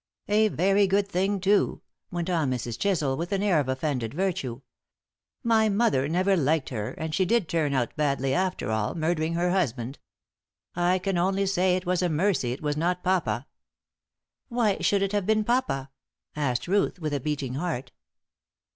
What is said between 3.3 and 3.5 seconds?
an